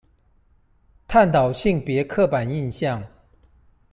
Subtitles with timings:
[1.07, 3.05] 探討性別刻板印象